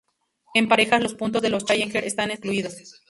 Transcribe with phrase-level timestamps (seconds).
[0.55, 2.75] En parejas, los puntos de los Challenger están excluidos.